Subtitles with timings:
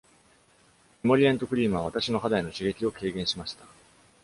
[1.03, 3.65] エモリエントクリームは私の肌への刺激を軽減しました。